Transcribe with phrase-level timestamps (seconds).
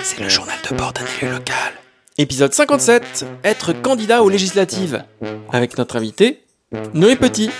[0.00, 1.72] C'est le journal de bord d'un élu local.
[2.18, 5.04] Épisode 57, être candidat aux législatives.
[5.52, 6.42] Avec notre invité,
[6.94, 7.50] Noé Petit.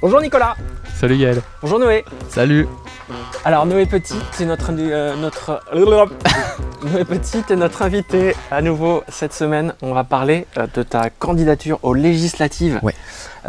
[0.00, 0.56] Bonjour Nicolas.
[0.96, 1.40] Salut Yael.
[1.62, 2.04] Bonjour Noé.
[2.28, 2.66] Salut.
[3.44, 9.34] Alors Noé Petit, c'est notre, euh, notre Noé Petit est notre invité à nouveau cette
[9.34, 9.74] semaine.
[9.82, 12.80] On va parler euh, de ta candidature aux législatives.
[12.82, 12.94] Ouais.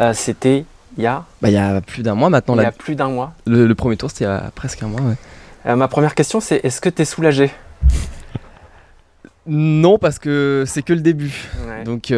[0.00, 0.64] Euh, C'était
[0.98, 2.54] il y a, Bah il y a plus d'un mois maintenant.
[2.56, 3.32] il y a plus d'un mois.
[3.46, 5.00] Le, le premier tour c'était il y a presque un mois.
[5.00, 5.74] Ouais.
[5.76, 7.50] Ma première question c'est est-ce que tu es soulagé
[9.46, 11.48] Non parce que c'est que le début.
[11.68, 11.84] ouais.
[11.84, 12.14] Donc il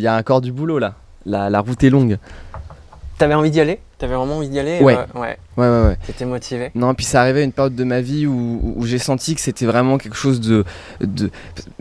[0.00, 0.94] y a encore du boulot là.
[1.24, 2.18] La, la route est longue.
[3.22, 3.78] T'avais envie d'y aller?
[3.98, 4.80] T'avais vraiment envie d'y aller?
[4.80, 4.96] Ouais.
[4.96, 5.38] Euh, ouais.
[5.56, 5.96] Ouais ouais ouais.
[6.04, 6.72] T'étais motivé?
[6.74, 9.40] Non puis ça arrivait à une période de ma vie où, où- j'ai senti que
[9.40, 10.64] c'était vraiment quelque chose de...
[11.00, 11.30] de...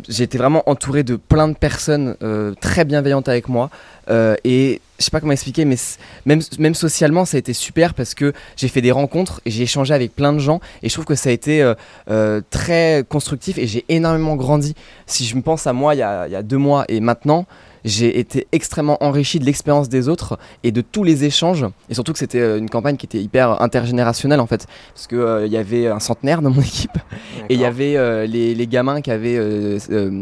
[0.08, 3.72] J'étais vraiment entouré de plein de personnes euh, très bienveillantes avec moi.
[4.12, 5.78] Euh, et je sais pas comment expliquer mais
[6.28, 9.64] même, même socialement ça a été super parce que j'ai fait des rencontres et j'ai
[9.64, 11.74] échangé avec plein de gens et je trouve que ça a été euh,
[12.12, 14.76] euh, très constructif et j'ai énormément grandi.
[15.08, 17.00] Si je me pense à moi il y a, il y a deux mois et
[17.00, 17.48] maintenant,
[17.86, 22.14] j'ai été extrêmement enrichi de l'expérience des autres et de tous les échanges et surtout
[22.14, 25.58] que c'était euh, une campagne qui était hyper intergénérationnelle en fait parce que euh, y
[25.58, 26.98] avait un centenaire dans mon équipe
[27.50, 29.78] et il y avait euh, les, les gamins qui avaient euh,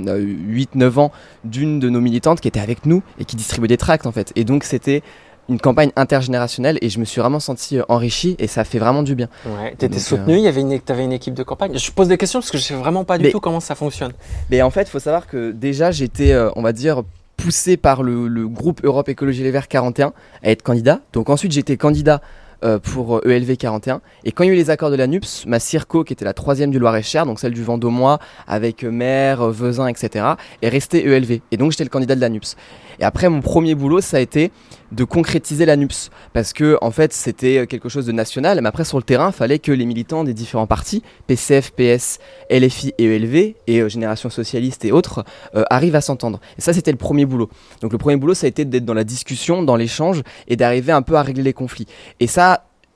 [0.08, 1.12] 8-9 ans
[1.44, 4.32] d'une de nos militantes qui était avec nous et qui distribuait des tracts en fait.
[4.36, 5.02] Et donc c'était
[5.48, 9.02] une campagne intergénérationnelle et je me suis vraiment senti euh, enrichi et ça fait vraiment
[9.02, 9.28] du bien.
[9.48, 11.76] Ouais, t'étais Donc, soutenu, il y avait une, t'avais une équipe de campagne.
[11.76, 13.74] Je pose des questions parce que je sais vraiment pas du Mais- tout comment ça
[13.74, 14.12] fonctionne.
[14.52, 17.02] Mais en fait, il faut savoir que déjà j'étais, euh, on va dire,
[17.40, 21.02] poussé par le, groupe Europe Écologie Les Verts 41 à être candidat.
[21.14, 22.22] Donc ensuite j'étais candidat
[22.66, 24.02] euh, pour euh, ELV 41.
[24.26, 26.26] Et quand il y a eu les accords de la NUPS, ma Circo, qui était
[26.26, 30.26] la troisième du Loir-et-Cher, donc celle du Vendômois, avec euh, Maire, Vezin, etc.,
[30.62, 31.40] est restée ELV.
[31.52, 32.58] Et donc j'étais le candidat de la NUPS.
[33.00, 34.52] Et après, mon premier boulot, ça a été
[34.92, 36.10] de concrétiser la NUPS.
[36.34, 38.60] Parce que, en fait, c'était quelque chose de national.
[38.62, 42.20] Mais après, sur le terrain, il fallait que les militants des différents partis, PCF, PS,
[42.52, 45.24] LFI et ELV, et Génération Socialiste et autres,
[45.70, 46.42] arrivent à s'entendre.
[46.58, 47.50] Et ça, c'était le premier boulot.
[47.80, 50.92] Donc, le premier boulot, ça a été d'être dans la discussion, dans l'échange, et d'arriver
[50.92, 51.88] un peu à régler les conflits.
[52.20, 52.49] Et ça,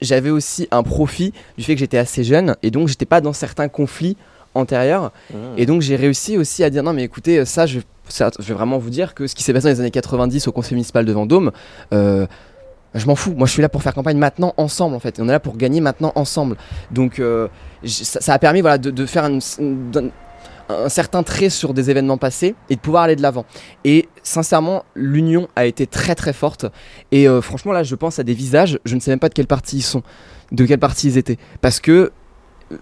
[0.03, 3.34] j'avais aussi un profit du fait que j'étais assez jeune, et donc, j'étais pas dans
[3.34, 4.18] certains conflits
[4.56, 5.12] antérieurs.
[5.58, 8.53] Et donc j'ai réussi aussi à dire non mais écoutez ça je, ça, je vais
[8.53, 11.06] vraiment vous dire que ce qui s'est passé dans les années 90 au conseil municipal
[11.06, 11.52] de Vendôme,
[11.91, 12.28] euh,
[12.94, 13.34] je m'en fous.
[13.36, 15.18] Moi je suis là pour faire campagne maintenant ensemble en fait.
[15.18, 16.56] Et on est là pour gagner maintenant ensemble.
[16.91, 17.47] Donc euh,
[17.84, 20.12] ça, ça a permis voilà, de, de faire une-
[20.69, 23.46] un certain trait sur des événements passés et de pouvoir aller de l'avant.
[23.84, 26.66] Et sincèrement, l'union a été très très forte.
[27.12, 29.34] Et euh, franchement, là, je pense à des visages, je ne sais même pas de
[29.34, 30.03] quel parti ils sont,
[30.52, 31.38] de quel parti ils étaient.
[31.62, 32.12] Parce que
[32.72, 32.78] euh,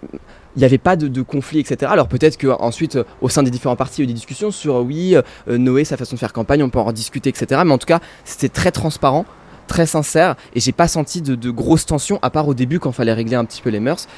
[0.56, 1.90] il n'y avait pas de, conflit, etc.
[1.90, 4.76] Alors peut-être qu'ensuite, au sein des différents partis, il y a eu des discussions sur
[4.76, 7.62] euh, oui, euh, Noé, sa façon de faire campagne, on peut en discuter, etc.
[7.64, 9.24] Mais en tout cas, c'était très transparent,
[9.66, 12.90] très sincère, et j'ai pas senti de, de grosses tensions, à part au début quand
[12.90, 14.08] il fallait régler un petit peu les mœurs.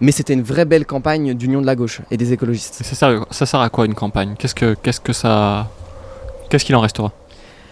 [0.00, 2.80] Mais c'était une vraie belle campagne d'union de la gauche et des écologistes.
[2.80, 4.34] Et ça sert, ça sert à quoi une campagne?
[4.38, 5.68] Qu'est-ce que qu'est-ce que ça
[6.48, 7.12] qu'est-ce qu'il en restera?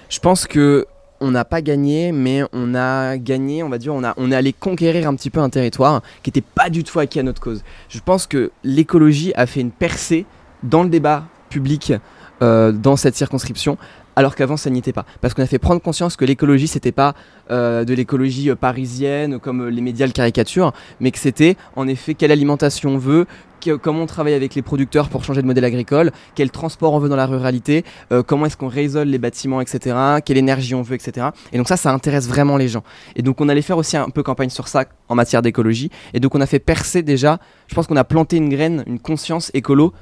[0.08, 0.86] Je pense que
[1.20, 4.36] on n'a pas gagné, mais on a gagné, on va dire, on, a, on est
[4.36, 7.40] allé conquérir un petit peu un territoire qui n'était pas du tout acquis à notre
[7.40, 7.64] cause.
[7.88, 10.26] Je pense que l'écologie a fait une percée
[10.62, 11.92] dans le débat public
[12.40, 13.78] euh, dans cette circonscription,
[14.18, 15.06] alors qu'avant ça n'y était pas.
[15.20, 17.14] Parce qu'on a fait prendre conscience que l'écologie, c'était pas
[17.52, 21.86] euh, de l'écologie euh, parisienne comme euh, les médias le caricaturent, mais que c'était en
[21.86, 23.26] effet quelle alimentation on veut,
[23.60, 26.98] que- comment on travaille avec les producteurs pour changer de modèle agricole, quel transport on
[26.98, 27.84] veut dans la ruralité,
[28.26, 31.28] comment est-ce qu'on réisole les bâtiments, etc., quelle énergie on veut, etc.
[31.52, 32.82] Et donc ça, ça intéresse vraiment les gens.
[33.16, 35.90] Et donc on allait faire aussi un peu campagne sur ça en matière d'écologie.
[36.14, 38.98] Et donc on a fait percer déjà, je pense qu'on a planté une graine, une
[39.00, 39.92] conscience écolo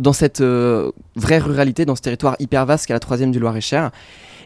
[0.00, 3.90] dans cette euh, vraie ruralité, dans ce territoire hyper vaste qu'est la troisième du Loir-et-Cher.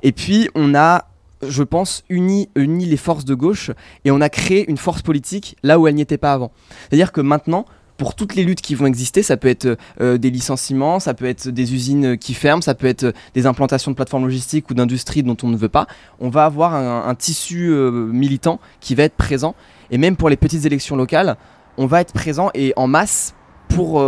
[0.02, 1.06] Et puis on a,
[1.46, 3.70] je pense, uni, les forces de gauche
[4.04, 6.50] et on a créé une force politique là où elle n'y était pas avant.
[6.88, 7.66] C'est-à-dire que maintenant,
[7.96, 11.26] pour toutes les luttes qui vont exister, ça peut être euh, des licenciements, ça peut
[11.26, 15.22] être des usines qui ferment, ça peut être des implantations de plateformes logistiques ou d'industries
[15.22, 15.86] dont on ne veut pas.
[16.18, 19.54] On va avoir un, tissu euh, militant qui va être présent.
[19.92, 21.36] Et même pour les petites élections locales,
[21.76, 23.34] on va être présent et en masse
[23.68, 24.02] pour,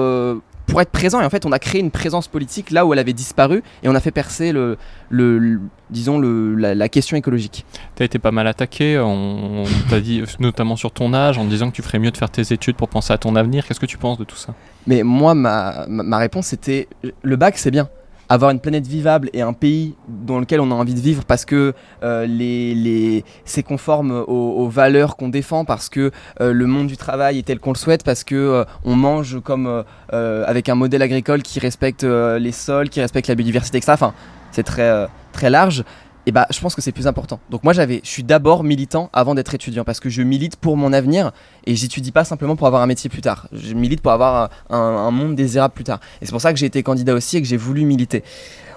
[0.66, 1.20] pour être présent.
[1.20, 3.88] Et en fait, on a créé une présence politique là où elle avait disparu et
[3.88, 4.76] on a fait percer le,
[5.10, 5.60] le, le-
[5.90, 7.64] disons le, la, la question écologique.
[7.94, 11.70] T'as été pas mal attaqué, on, on t'a dit notamment sur ton âge, en disant
[11.70, 13.66] que tu ferais mieux de faire tes études pour penser à ton avenir.
[13.66, 14.54] Qu'est-ce que tu penses de tout ça?
[14.86, 16.88] Mais moi, ma, ma, ma réponse c'était
[17.22, 17.88] le bac, c'est bien.
[18.28, 21.44] Avoir une planète vivable et un pays dans lequel on a envie de vivre parce
[21.44, 26.88] que euh, les, les, c'est conforme aux, valeurs qu'on défend, parce que euh, le monde
[26.88, 30.74] du travail est tel qu'on le souhaite, parce que euh, on mange comme avec un
[30.74, 33.92] modèle agricole qui respecte les sols, qui respecte la biodiversité, etc.
[33.94, 34.14] Enfin,
[34.52, 35.84] c'est très, très large.
[36.28, 37.38] Et bah, je pense que c'est plus important.
[37.50, 40.76] Donc moi, j'avais, je suis d'abord militant avant d'être étudiant parce que je milite pour
[40.76, 41.30] mon avenir
[41.66, 43.46] et j'étudie pas simplement pour avoir un métier plus tard.
[43.52, 46.00] Je milite pour avoir un, un monde désirable plus tard.
[46.20, 48.24] Et c'est pour ça que j'ai été candidat aussi et que j'ai voulu militer.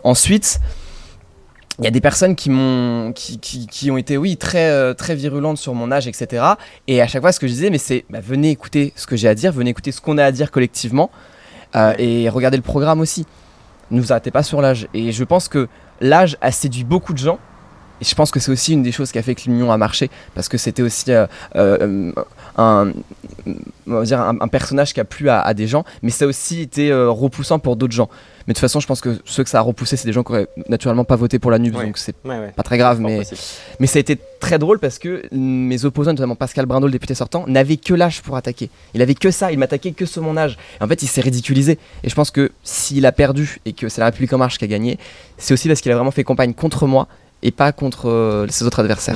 [0.03, 0.59] Ensuite,
[1.79, 4.93] il y a des personnes qui m'ont qui, qui, qui ont été oui très euh,
[4.93, 6.43] très virulentes sur mon âge etc
[6.87, 9.15] et à chaque fois ce que je disais mais c'est bah, venez écouter ce que
[9.15, 11.09] j'ai à dire venez écouter ce qu'on a à dire collectivement
[11.75, 13.25] euh, et regardez le programme aussi
[13.91, 15.69] ne vous arrêtez pas sur l'âge et je pense que
[16.01, 17.39] l'âge a séduit beaucoup de gens.
[18.01, 19.77] Et je pense que c'est aussi une des choses qui a fait que l'union a
[19.77, 22.13] marché parce que c'était aussi euh, euh,
[22.61, 22.91] un,
[23.87, 26.25] on va dire un, un personnage qui a plu à, à des gens mais ça
[26.25, 28.09] a aussi été euh, repoussant pour d'autres gens
[28.47, 30.23] mais de toute façon je pense que ceux que ça a repoussé c'est des gens
[30.23, 31.85] qui auraient naturellement pas voté pour la NUP Ouais.
[31.85, 32.51] donc c'est Ouais, ouais.
[32.55, 33.39] pas très grave mais possible.
[33.79, 37.13] mais ça a été très drôle parce que mes opposants, notamment Pascal Brindot, le député
[37.13, 38.69] sortant, n'avait que l'âge pour attaquer.
[38.93, 40.57] Il avait que ça, il m'attaquait que sur mon âge.
[40.79, 41.77] Et en fait, il s'est ridiculisé.
[42.03, 44.63] Et je pense que s'il a perdu et que c'est la République En Marche qui
[44.63, 44.97] a gagné,
[45.37, 47.09] c'est aussi parce qu'il a vraiment fait campagne contre moi
[47.43, 49.15] et pas contre euh, ses autres adversaires.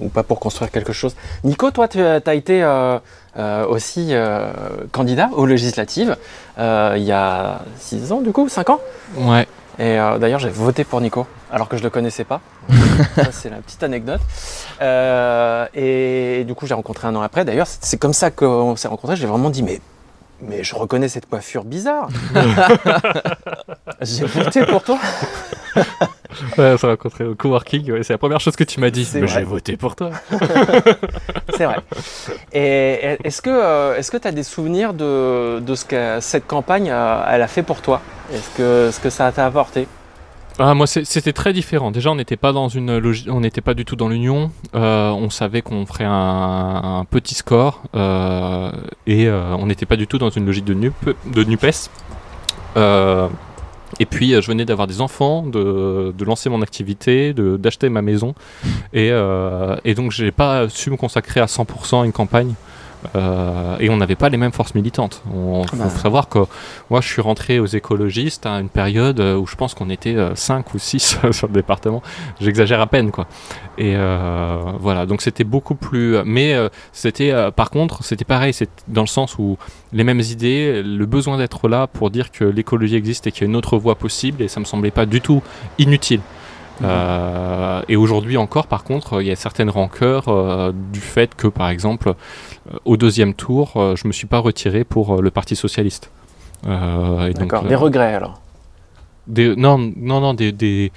[0.00, 1.16] Ou pas pour construire quelque chose.
[1.44, 2.98] Nico, toi, tu as été euh,
[3.36, 4.50] euh, aussi euh,
[4.92, 6.16] candidat aux législatives
[6.58, 8.80] il y a 6 ans, du coup, 5 ans?
[9.16, 9.46] Ouais.
[9.78, 12.40] Et d'ailleurs, j'ai voté pour Nico, alors que je le connaissais pas.
[13.14, 14.20] Ça, c'est la petite anecdote.
[14.80, 17.44] Euh, et, du coup, j'ai rencontré un an après.
[17.44, 19.16] D'ailleurs, c'est c'est comme ça qu'on s'est rencontrés.
[19.16, 19.80] J'ai vraiment dit, mais,
[20.42, 22.08] mais je reconnais cette coiffure bizarre.
[24.02, 24.98] j'ai voté pour toi.
[26.58, 27.92] Ouais, on s'est rencontrés au coworking.
[27.92, 29.08] ouais, c'est la première chose que tu m'as dit.
[29.14, 30.10] Mais j'ai voté pour toi.
[31.56, 31.76] C'est vrai.
[32.52, 36.46] Et est-ce que euh, est-ce que tu as des souvenirs de, de ce que cette
[36.46, 38.00] campagne euh, elle a fait pour toi?
[38.32, 39.86] Est-ce que ce que ça t'a apporté?
[40.60, 41.92] Ah, moi, c'était très différent.
[41.92, 42.90] Déjà, on n'était pas dans une
[43.28, 44.50] on n'était pas du tout dans l'union.
[44.74, 48.72] Euh, on savait qu'on ferait un, un petit score euh,
[49.06, 50.94] et euh, on n'était pas du tout dans une logique de, nup,
[51.26, 51.88] de Nupes.
[54.00, 58.02] Et puis, euh, je venais d'avoir des enfants, de, de lancer mon activité, d'acheter ma
[58.02, 58.34] maison,
[58.92, 62.54] et, euh, et donc j'ai pas su me consacrer à 100% à une campagne.
[63.14, 65.22] Euh, et on n'avait pas les mêmes forces militantes.
[65.26, 65.88] Il faut Bah.
[65.90, 66.40] savoir que
[66.90, 70.16] moi, je suis rentré aux écologistes à une période euh, où je pense qu'on était
[70.34, 72.02] 5 ou 6 sur le département.
[72.40, 73.26] J'exagère à peine, quoi.
[73.78, 76.16] Et euh, voilà, donc c'était beaucoup plus.
[76.24, 79.56] Mais euh, c'était, euh, par contre, c'était pareil, c'est dans le sens où
[79.92, 83.44] les mêmes idées, le besoin d'être là pour dire que l'écologie existe et qu'il y
[83.44, 85.42] a une autre voie possible, et ça me semblait pas du tout
[85.78, 86.20] inutile.
[86.82, 91.46] Euh, et aujourd'hui encore, par contre, il y a certaines rancœurs euh, du fait que,
[91.46, 95.56] par exemple, euh, au deuxième tour, euh, je me suis pas retiré pour le Parti
[95.56, 96.10] socialiste.
[96.66, 97.64] Euh, et donc, D'accord.
[97.64, 98.40] Des regrets alors.
[99.28, 100.90] Des- non, non, non, des, des-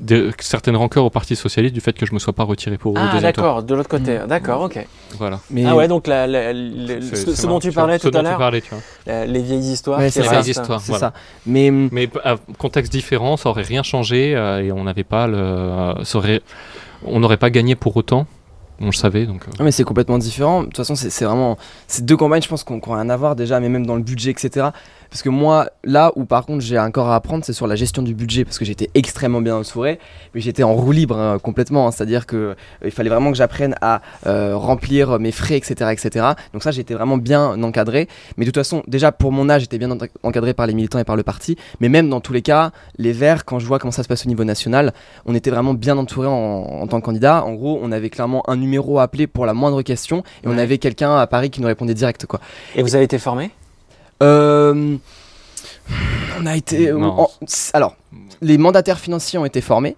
[0.00, 2.94] des- certaines rancœurs au Parti socialiste du fait que je me sois pas retiré pour
[2.98, 3.62] Ah d'accord.
[3.62, 4.18] De l'autre côté.
[4.28, 4.62] D'accord.
[4.62, 4.84] Ok.
[5.18, 5.38] Voilà.
[5.50, 5.86] Mais Ah ouais.
[5.86, 8.80] Donc la- ce, dont tu parlais tout à dont tu l'heure, parlais, tu vois.
[9.06, 9.98] la- les vieilles histoires.
[9.98, 10.32] Ouais, c'est Les ça.
[10.40, 11.08] vieilles histoires, c'est voilà.
[11.08, 11.12] ça.
[11.46, 15.26] Mais hum, Mais à contexte différent, ça aurait rien changé euh, et on n'avait pas
[15.26, 16.42] le, ça aurait-
[17.04, 18.26] on n'aurait pas gagné pour autant.
[18.80, 19.42] On le savait donc.
[19.48, 20.60] euh, Non, mais c'est complètement différent.
[20.60, 21.56] De toute façon, c'est vraiment.
[21.86, 23.96] Ces deux campagnes, je pense qu'on qu'on a rien à voir déjà, mais même dans
[23.96, 24.66] le budget, etc.
[25.08, 28.02] Parce que moi, là où par contre j'ai encore à apprendre, c'est sur la gestion
[28.02, 29.98] du budget, parce que j'étais extrêmement bien entouré,
[30.34, 31.86] mais j'étais en roue libre hein, complètement.
[31.86, 31.90] hein.
[31.92, 36.26] C'est-à-dire que euh, il fallait vraiment que j'apprenne à euh, remplir mes frais, etc., etc.
[36.52, 38.08] Donc ça, j'étais vraiment bien encadré.
[38.36, 40.98] Mais de toute façon, déjà pour mon âge, j'étais bien en- encadré par les militants
[40.98, 41.56] et par le parti.
[41.80, 44.26] Mais même dans tous les cas, les Verts, quand je vois comment ça se passe
[44.26, 44.92] au niveau national,
[45.24, 47.44] on était vraiment bien entouré en, en tant que candidat.
[47.44, 50.58] En gros, on avait clairement un numéro à appeler pour la moindre question et on
[50.58, 52.26] avait quelqu'un à Paris qui nous répondait direct.
[52.26, 52.40] Quoi.
[52.74, 53.50] Et vous avez été formé?
[54.22, 54.96] Euh,
[56.40, 56.92] on a été.
[56.92, 57.20] Non.
[57.22, 57.30] en-
[57.72, 57.96] alors,
[58.40, 59.96] les mandataires financiers ont été formés,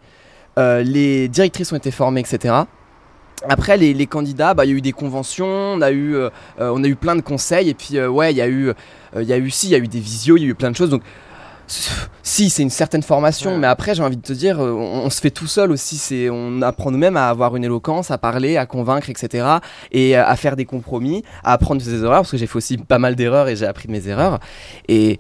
[0.59, 2.55] euh, les directrices ont été formées, etc.
[3.49, 6.29] Après, les, les candidats, bah, il y a eu des conventions, on a eu, euh,
[6.61, 8.69] euh, on a eu plein de conseils, et puis euh, ouais, il y a eu,
[8.71, 8.75] euh,
[9.23, 10.55] il y a eu si, il y a eu des visios, il y a eu
[10.57, 10.91] plein de choses.
[10.91, 11.03] Donc,
[12.23, 13.59] si, c'est une certaine formation, Ouais.
[13.59, 15.97] mais après, j'ai envie de te dire, euh, on, on se fait tout seul aussi.
[15.97, 19.47] C'est, on apprend nous-mêmes à avoir une éloquence, à parler, à convaincre, etc.
[19.93, 22.57] Et euh, à faire des compromis, à apprendre de ses erreurs, parce que j'ai fait
[22.57, 24.39] aussi pas mal d'erreurs et j'ai appris de mes erreurs.
[24.89, 25.19] Et,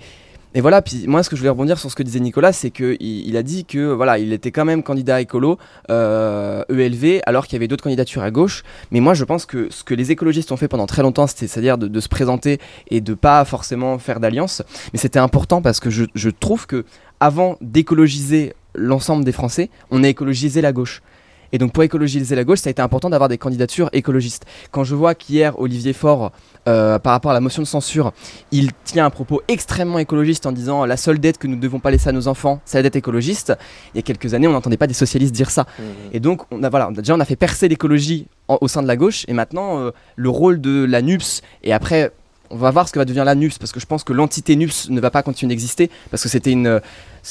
[0.55, 2.71] et voilà, puis moi, ce que je voulais rebondir sur ce que disait Nicolas, c'est
[2.71, 5.59] qu'il il a dit que voilà, il était quand même candidat écolo,
[5.90, 8.62] euh, ELV, alors qu'il y avait d'autres candidatures à gauche.
[8.90, 11.76] Mais moi, je pense que ce que les écologistes ont fait pendant très longtemps, c'est-à-dire
[11.76, 12.59] de, de se présenter
[12.90, 14.62] et de pas forcément faire d'alliance.
[14.93, 16.85] Mais c'était important parce que je, je trouve que
[17.21, 21.02] avant d'écologiser l'ensemble des Français, on a écologisé la gauche.
[21.52, 24.45] Et donc pour écologiser la gauche, ça a été important d'avoir des candidatures écologistes.
[24.71, 26.33] Quand je vois qu'hier, Olivier Faure,
[26.67, 28.12] euh, par rapport à la motion de censure,
[28.52, 31.81] il tient un propos extrêmement écologiste en disant la seule dette que nous ne devons
[31.81, 33.55] pas laisser à nos enfants, c'est la dette écologiste.
[33.95, 35.67] Il y a quelques années, on n'entendait pas des socialistes dire ça.
[35.78, 35.85] Mhm.
[36.12, 38.97] Et donc, on a, voilà, déjà, on a fait percer l'écologie au sein de la
[38.97, 39.25] gauche.
[39.28, 42.12] Et maintenant, euh, le rôle de la NUPS, et après,
[42.50, 44.57] on va voir ce que va devenir la NUPS, parce que je pense que l'entité
[44.57, 46.67] NUPS ne va pas continuer d'exister, parce que c'était une.
[46.67, 46.81] euh,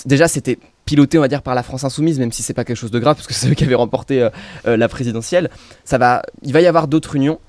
[0.06, 2.77] déjà, c'était piloté, on va dire, par la France Insoumise, même si c'est pas quelque
[2.77, 4.29] chose de grave, parce que c'est eux qui avaient remporté euh,
[4.65, 5.51] euh, la présidentielle.
[5.86, 7.39] Ça va, il va y avoir d'autres unions.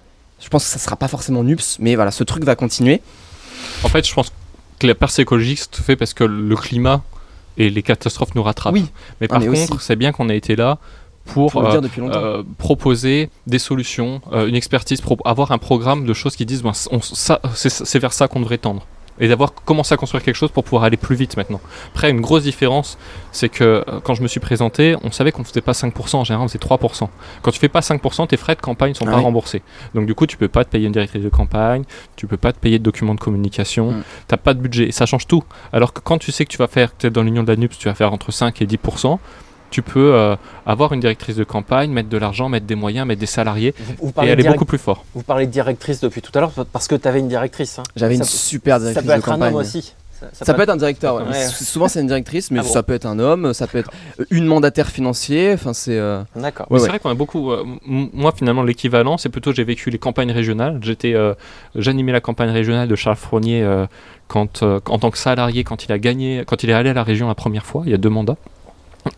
[0.41, 3.01] Je pense que ça sera pas forcément NUPS, mais voilà, ce truc va continuer.
[3.83, 4.31] En fait, je pense
[4.79, 7.03] que la percée écologique se fait parce que le climat
[7.57, 8.75] et les catastrophes nous rattrapent.
[8.75, 8.87] Oui.
[9.21, 10.79] Mais par mais contre, c'est bien qu'on ait été là
[11.25, 16.47] pour euh, euh, proposer des solutions, euh, une expertise, avoir un programme de choses qui
[16.47, 18.87] disent ben, on- ça, c'est c'est vers ça qu'on devrait tendre.
[19.21, 21.61] Et d'avoir commencé à construire quelque chose pour pouvoir aller plus vite maintenant.
[21.95, 22.99] Après, une grosse différence,
[23.33, 26.17] c'est que euh, quand je me suis présenté, on savait qu'on ne faisait pas 5%,
[26.17, 27.09] en général on faisait 3%.
[27.43, 29.23] Quand tu fais pas 5%, tes frais de campagne sont Ah pas oui.
[29.25, 29.63] remboursés.
[29.95, 31.85] Donc du coup, tu peux pas te payer une directrice de campagne,
[32.17, 34.03] tu peux pas te payer de documents de communication, Mm.
[34.29, 34.89] t'as pas de budget.
[34.89, 35.43] Et ça change tout.
[35.73, 37.57] Alors que quand tu sais que tu vas faire, tu es dans l'union de la
[37.57, 39.19] NUPS, tu vas faire entre 5 et 10%,
[39.71, 43.21] tu peux euh, avoir une directrice de campagne, mettre de l'argent, mettre des moyens, mettre
[43.21, 45.05] des salariés Vous, vous et aller direct- beaucoup plus fort.
[45.15, 47.79] vous parlez de directrice depuis tout à l'heure parce que tu avais une directrice.
[47.79, 47.83] hein.
[47.97, 49.55] J'avais une ça peut- super Ça directrice peut être de un campagne.
[49.55, 49.95] homme aussi.
[50.33, 51.23] Ça, Ça, peut être un directeur, ouais.
[51.23, 51.43] Ouais.
[51.43, 53.79] S- Souvent c'est une directrice, mais Ah bon ça peut être un homme, ça peut
[53.79, 53.93] être
[54.33, 55.53] une mandataire financier.
[55.55, 55.97] Enfin, c'est.
[55.97, 56.67] euh, D'accord.
[56.71, 57.53] Mais Ouais, c'est vrai qu'on a beaucoup.
[57.53, 60.81] euh, moi, finalement, l'équivalent, c'est plutôt j'ai vécu les campagnes régionales.
[60.83, 61.35] J'étais, euh,
[61.77, 63.87] j'animais la campagne régionale de Charles Fournier euh,
[64.27, 66.95] quand, euh, en tant que salarié quand il a gagné, quand il est allé à
[66.95, 67.83] la région la première fois.
[67.87, 68.37] Il y a deux mandats.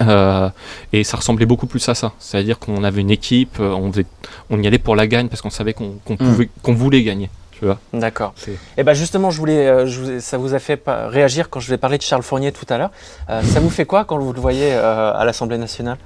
[0.03, 0.49] Euh,
[0.93, 2.13] et ça ressemblait beaucoup plus à ça.
[2.19, 4.07] C'est-à-dire qu'on avait une équipe, euh, on, faisait-
[4.51, 7.31] on y allait pour la gagne parce qu'on savait qu'on qu'on pouvait, qu'on voulait gagner.
[7.53, 7.79] Tu vois.
[7.93, 8.33] D'accord.
[8.79, 11.61] Et ben justement, je voulais, euh, je vous ai- ça vous a fait réagir quand
[11.61, 12.91] je vous ai parlé de Charles Fournier tout à l'heure.
[13.29, 15.99] Euh, ça vous fait quoi quand vous le voyez euh, à l'Assemblée nationale?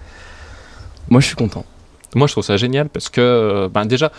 [1.08, 1.64] Moi, je suis content.
[2.14, 4.10] Moi, je trouve ça génial parce que, ben, déjà,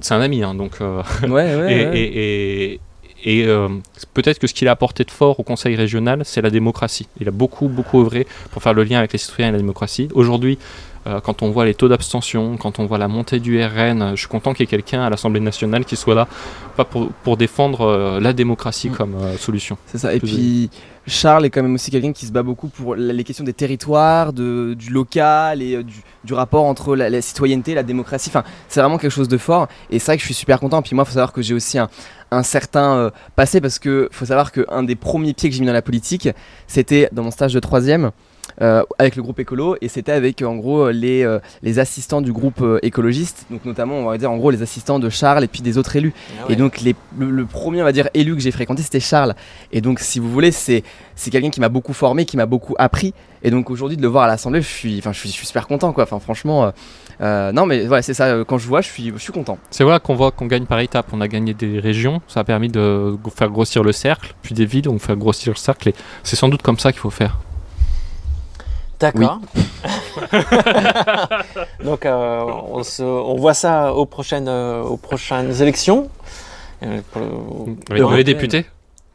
[0.00, 0.72] c'est un ami, hein, donc.
[0.80, 1.72] euh, Ouais, ouais.
[1.72, 1.98] Et, ouais.
[1.98, 2.80] et- et-
[3.26, 3.68] et, euh,
[4.14, 7.08] peut-être que ce qu'il a apporté de fort au Conseil régional, c'est la démocratie.
[7.20, 10.08] Il a beaucoup, beaucoup œuvré pour faire le lien avec les citoyens et la démocratie.
[10.14, 10.58] Aujourd'hui,
[11.06, 14.20] euh, quand on voit les taux d'abstention, quand on voit la montée du RN, je
[14.20, 16.28] suis content qu'il y ait quelqu'un à l'Assemblée nationale qui soit là,
[16.76, 18.92] pas pour, pour défendre euh, la démocratie Mm.
[18.96, 19.76] comme solution.
[19.86, 20.14] C'est ça.
[20.14, 20.70] Et puis,
[21.06, 24.32] Charles est quand même aussi quelqu'un qui se bat beaucoup pour les questions des territoires,
[24.32, 25.84] du local et euh,
[26.24, 28.28] du, rapport entre la, citoyenneté et la démocratie.
[28.28, 29.68] Enfin, c'est vraiment quelque chose de fort.
[29.90, 30.82] Et c'est vrai que je suis super content.
[30.82, 31.88] Puis moi, il faut savoir que j'ai aussi un,
[32.32, 35.66] un certain euh, passé parce que faut savoir qu'un des premiers pieds que j'ai mis
[35.66, 36.28] dans la politique,
[36.66, 38.10] c'était dans mon stage de troisième.
[38.62, 42.20] Euh, avec le groupe écolo et c'était avec euh, en gros les, euh, les assistants
[42.22, 45.44] du groupe euh, écologiste donc notamment on va dire en gros les assistants de Charles
[45.44, 48.08] et puis des autres élus Ah et donc les- le, le premier on va dire
[48.14, 49.34] élu que j'ai fréquenté c'était Charles.
[49.72, 50.82] Et donc si vous voulez c'est
[51.14, 53.14] c'est quelqu'un qui m'a beaucoup formé, qui m'a beaucoup appris.
[53.42, 55.46] Et donc aujourd'hui de le voir à l'Assemblée, je suis enfin je suis, je suis
[55.46, 56.04] super content quoi.
[56.04, 56.70] Enfin franchement euh,
[57.20, 58.24] euh, non mais voilà c'est ça.
[58.26, 59.58] euh, Quand je vois je suis je suis content.
[59.70, 61.06] C'est vrai qu'on voit qu'on gagne par étapes.
[61.12, 64.64] On a gagné des régions, ça a permis de faire grossir le cercle, puis des
[64.66, 65.90] villes, on fait grossir le cercle.
[65.90, 67.38] Et c'est sans doute comme ça qu'il faut faire.
[69.00, 69.40] D'accord.
[71.84, 76.08] Donc euh, on, se- on voit ça aux prochaines, euh, aux prochaines élections.
[76.82, 77.26] Euh, pour le-
[77.90, 78.16] Avec Européenne.
[78.18, 78.66] les députés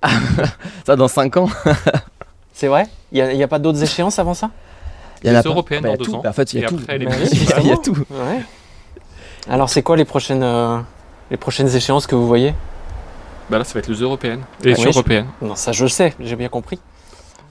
[0.86, 1.50] Ça dans 5 ans.
[2.54, 2.88] C'est vrai?
[3.12, 4.50] Il n'y a, pas d'autres échéances avant ça?
[5.24, 5.50] Il y en Les a pas.
[5.50, 6.18] européennes Bah, il y a dans deux tout.
[6.18, 6.22] ans.
[6.24, 6.80] Bah, en fait il y a Et tout.
[6.82, 7.78] après, les Bah oui, il y a justement.
[7.78, 7.98] tout.
[8.12, 8.42] Ouais.
[9.50, 10.78] Alors c'est quoi les prochaines, euh,
[11.32, 12.54] les prochaines échéances que vous voyez?
[13.50, 14.42] Bah là, ça va être les européennes.
[14.64, 15.28] Les oui, je- européennes.
[15.42, 16.80] Non, ça je sais, j'ai bien compris.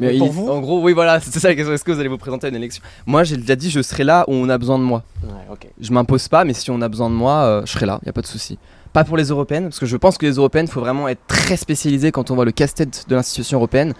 [0.01, 1.73] Mais Et pour il- vous en gros oui voilà c'est ça la question.
[1.75, 2.83] Est-ce que vous allez vous présenter à une élection?
[3.07, 5.03] Moi j'ai déjà dit je serai là où on a besoin de moi.
[5.23, 5.69] Ouais, ok.
[5.81, 8.09] Je m'impose pas, mais si on a besoin de moi, euh, je serai là, il
[8.09, 8.59] a pas de souci.
[8.93, 11.21] Pas pour les européennes, parce que je pense que les européennes, il faut vraiment être
[11.29, 13.95] très spécialisé quand on voit le casse-tête de l'institution européenne.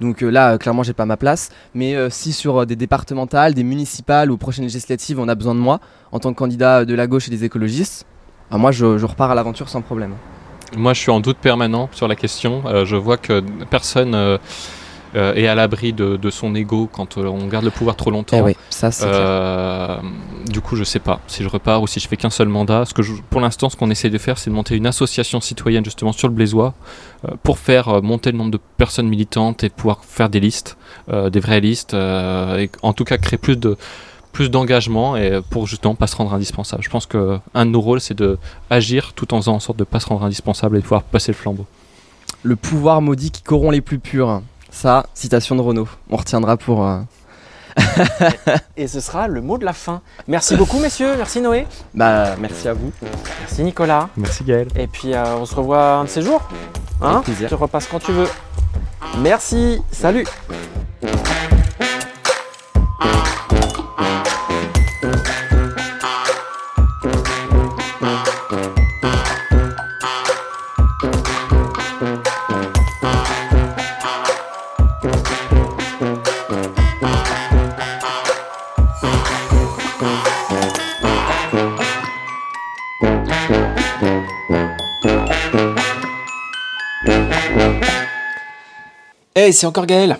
[0.00, 1.50] Donc euh, là, euh, clairement, j'ai pas ma place.
[1.74, 5.54] Mais euh, si sur euh, des départementales, des municipales ou prochaines législatives, on a besoin
[5.54, 5.78] de moi,
[6.10, 8.06] en tant que candidat de la gauche et des écologistes,
[8.50, 10.14] bah, moi, je, je repars à l'aventure sans problème.
[10.74, 12.62] Moi, je suis en doute permanent sur la question.
[12.64, 14.14] Euh, je vois que personne
[15.16, 18.10] euh, est à l'abri de, de son ego quand euh, on garde le pouvoir trop
[18.10, 18.38] longtemps.
[18.38, 18.90] Eh oui, ça.
[19.06, 19.96] Euh,
[20.48, 22.84] du coup, je sais pas si je repars ou si je fais qu'un seul mandat.
[22.84, 25.40] Ce que je- pour l'instant, ce qu'on essaie de faire, c'est de monter une association
[25.40, 26.74] citoyenne justement sur le Blaisois
[27.24, 30.76] euh, pour faire euh, monter le nombre de personnes militantes et pouvoir faire des listes,
[31.12, 33.76] euh, des vraies listes, euh, et en tout cas créer plus de
[34.32, 36.84] plus d'engagement et pour justement pas se rendre indispensable.
[36.84, 38.38] Je pense que un de nos rôles, c'est de
[38.70, 41.32] agir tout en faisant en sorte de pas se rendre indispensable et de pouvoir passer
[41.32, 41.66] le flambeau.
[42.44, 44.40] Le pouvoir maudit qui corrompt les plus purs.
[44.70, 45.88] Ça, citation de Renault.
[46.10, 46.86] On retiendra pour.
[46.86, 47.00] euh,
[48.76, 50.00] Et ce sera le mot de la fin.
[50.28, 52.90] Merci beaucoup messieurs, merci Noé, Bah, merci à vous.
[53.40, 54.08] merci Nicolas.
[54.16, 54.68] Merci Gaël.
[54.76, 56.42] Et puis euh, on se revoit un de ces jours.
[57.00, 57.12] Hein?
[57.12, 57.48] Avec plaisir.
[57.48, 58.28] Tu repasses quand tu veux.
[59.18, 60.26] Merci, salut
[89.42, 90.18] Hey, c'est encore Gaël.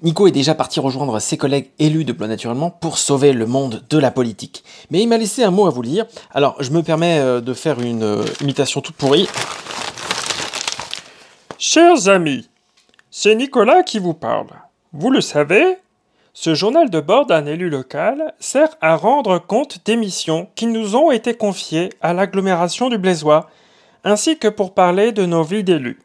[0.00, 3.82] Nico est déjà parti rejoindre ses collègues élus de Blois Naturellement pour sauver le monde
[3.90, 4.62] de la politique.
[4.92, 6.06] Mais il m'a laissé un mot à vous lire.
[6.32, 9.26] Alors, je me permets euh, de faire une euh, imitation toute pourrie.
[11.58, 12.48] Chers amis,
[13.10, 14.50] c'est Nicolas qui vous parle.
[14.92, 15.78] Vous le savez,
[16.32, 20.94] ce journal de bord d'un élu local sert à rendre compte des missions qui nous
[20.94, 23.50] ont été confiées à l'agglomération du Blaisois,
[24.04, 26.03] ainsi que pour parler de nos vies d'élus.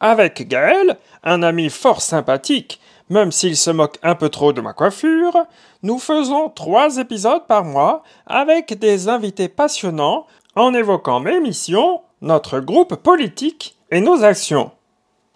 [0.00, 2.80] Avec Gaël, un ami fort sympathique,
[3.10, 5.36] même s'il se moque un peu trop de ma coiffure,
[5.82, 10.26] nous faisons trois épisodes par mois avec des invités passionnants
[10.56, 14.70] en évoquant mes missions, notre groupe politique et nos actions.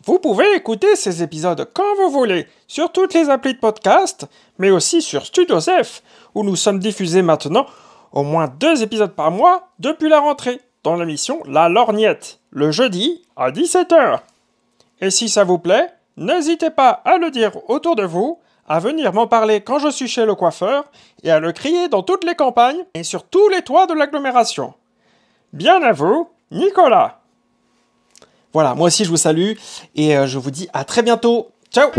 [0.07, 4.27] Vous pouvez écouter ces épisodes quand vous voulez sur toutes les applis de podcast,
[4.59, 6.03] mais aussi sur Studio F,
[6.35, 7.67] où nous sommes diffusés maintenant
[8.13, 13.27] au moins deux épisodes par mois depuis la rentrée, dans l'émission La Lorgnette, le jeudi
[13.37, 14.21] à 17h.
[15.01, 19.13] Et si ça vous plaît, n'hésitez pas à le dire autour de vous, à venir
[19.13, 20.85] m'en parler quand je suis chez le coiffeur,
[21.23, 24.75] et à le crier dans toutes les campagnes et sur tous les toits de l'agglomération.
[25.53, 27.21] Bien à vous, Nicolas.
[28.53, 29.53] Voilà, moi aussi je vous salue
[29.97, 31.51] et euh, je vous dis à très bientôt.
[31.71, 31.91] Ciao